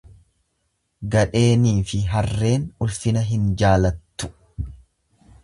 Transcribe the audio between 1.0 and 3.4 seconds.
Gadheeniif harreen ulfina